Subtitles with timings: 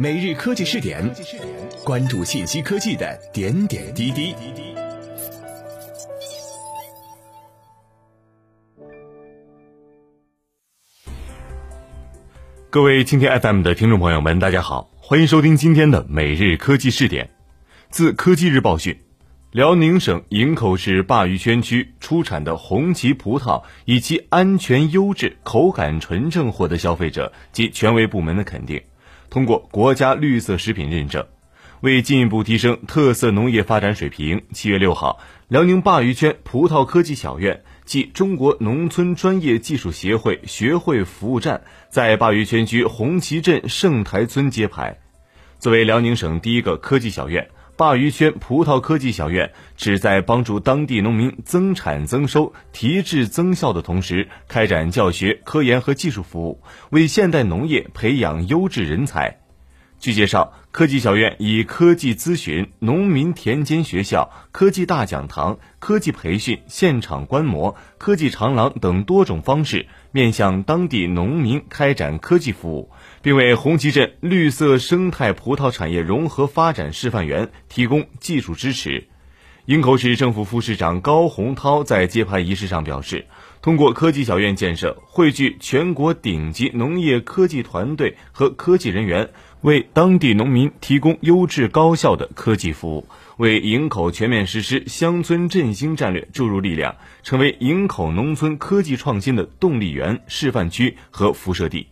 [0.00, 1.12] 每日科技试点，
[1.82, 4.32] 关注信息科技的点点滴滴。
[12.70, 17.30] 各位蜻蜓 FM 的听众朋友们，大家好，欢迎收听今天的每日科技试点。
[17.90, 18.96] 自科技日报讯，
[19.50, 28.80] 辽宁省营口市鲅鱼圈区出产的红旗葡萄以其安全优质、口感纯正获得消费者及权威部门的肯定。
[29.30, 31.26] 通过国家绿色食品认证，
[31.80, 44.98] 为进一步提升特色农业发展水平，七月六号，辽宁鲅鱼圈葡萄科技小院暨中国农村专业技术协会学会服务站在鲅鱼圈区红旗镇盛台村揭牌。
[45.58, 47.48] 作为辽宁省第一个科技小院。
[47.78, 56.60] 鲅鱼圈葡萄科技小院旨在帮助当地农民增产增收、提质增效的同时，开展教学、科研和技术服务，
[56.90, 59.38] 为现代农业培养优质人才。
[60.00, 72.90] 据介绍，科技小院以科技咨询、农民田间学校、科技大讲堂、科技培训、现场观摩、科技长廊等多种方式，面向当地农民开展科技服务。
[73.22, 79.08] 并为红旗镇绿色生态葡萄产业融合发展示范园提供技术支持。
[79.66, 83.26] 营口市政府副市长高洪涛在揭牌仪式上表示，
[83.60, 89.30] 通过科技小院建设，汇聚全国顶级农业科技团队和科技人员，
[89.62, 101.88] 为当地农民提供优质高效的科技服务，为营口全面实施乡村振兴战略注入力量，成为营口农村科技创新的动力源、示范区和辐射地。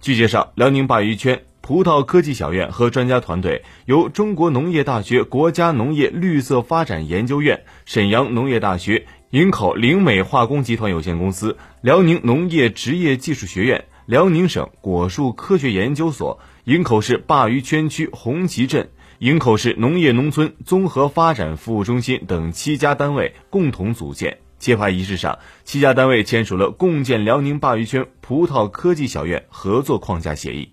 [0.00, 24.38] 据介绍，辽宁鲅鱼圈葡萄科技小院和专家团队由中国农业大学国家农业绿色发展研究院、沈阳农业大学、营口灵美化工集团有限公司、辽宁农业职业技术学院、辽宁省果树科学研究所、营口市鲅鱼圈区红旗镇、营口市农业农村综合发展服务中心等七家单位共同组建。
[24.58, 30.72] 揭牌仪式上，七家单位签署了共建辽宁鲅鱼圈葡萄科技小院合作框架协议。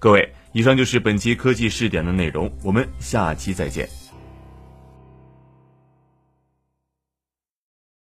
[0.00, 3.88] 各位，以上就是本期科技试点的内容，我们下期再见。